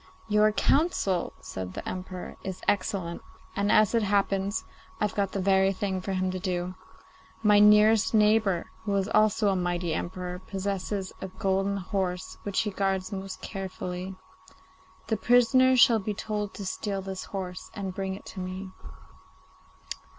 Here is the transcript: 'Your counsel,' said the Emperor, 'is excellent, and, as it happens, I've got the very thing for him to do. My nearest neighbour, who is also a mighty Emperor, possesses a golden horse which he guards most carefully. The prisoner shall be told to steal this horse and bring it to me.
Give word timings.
'Your 0.27 0.51
counsel,' 0.51 1.31
said 1.41 1.75
the 1.75 1.87
Emperor, 1.87 2.35
'is 2.43 2.63
excellent, 2.67 3.21
and, 3.55 3.71
as 3.71 3.93
it 3.93 4.01
happens, 4.01 4.65
I've 4.99 5.13
got 5.13 5.31
the 5.33 5.39
very 5.39 5.71
thing 5.71 6.01
for 6.01 6.13
him 6.13 6.31
to 6.31 6.39
do. 6.39 6.73
My 7.43 7.59
nearest 7.59 8.11
neighbour, 8.11 8.71
who 8.83 8.95
is 8.95 9.07
also 9.09 9.49
a 9.49 9.55
mighty 9.55 9.93
Emperor, 9.93 10.39
possesses 10.39 11.13
a 11.21 11.27
golden 11.27 11.77
horse 11.77 12.39
which 12.41 12.61
he 12.61 12.71
guards 12.71 13.11
most 13.11 13.41
carefully. 13.43 14.15
The 15.05 15.17
prisoner 15.17 15.77
shall 15.77 15.99
be 15.99 16.15
told 16.15 16.55
to 16.55 16.65
steal 16.65 17.03
this 17.03 17.25
horse 17.25 17.69
and 17.75 17.93
bring 17.93 18.15
it 18.15 18.25
to 18.33 18.39
me. 18.39 18.71